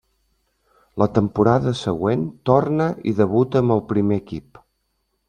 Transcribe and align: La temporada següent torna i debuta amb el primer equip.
La 1.01 1.07
temporada 1.17 1.73
següent 1.81 2.23
torna 2.51 2.87
i 3.13 3.13
debuta 3.21 3.63
amb 3.63 3.77
el 3.77 3.85
primer 3.93 4.19
equip. 4.23 4.63